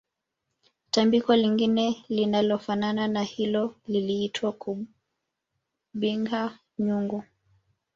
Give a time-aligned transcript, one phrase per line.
[0.91, 4.51] Tambiko lingine linalofanana na hilo liliitwa
[5.93, 7.23] kubigha nyungu